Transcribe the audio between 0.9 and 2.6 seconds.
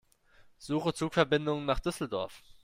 Zugverbindungen nach Düsseldorf.